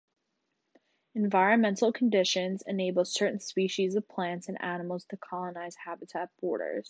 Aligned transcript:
Environmental 1.13 1.93
conditions 1.93 2.63
enable 2.65 3.05
certain 3.05 3.39
species 3.39 3.93
of 3.93 4.09
plants 4.09 4.49
and 4.49 4.59
animals 4.59 5.05
to 5.11 5.17
colonize 5.17 5.75
habitat 5.85 6.31
borders. 6.39 6.79